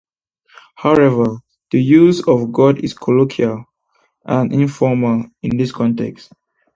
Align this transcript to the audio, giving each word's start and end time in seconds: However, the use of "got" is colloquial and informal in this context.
However, 0.77 1.43
the 1.69 1.79
use 1.79 2.27
of 2.27 2.51
"got" 2.51 2.79
is 2.83 2.91
colloquial 2.95 3.65
and 4.25 4.51
informal 4.51 5.25
in 5.43 5.57
this 5.57 5.71
context. 5.71 6.33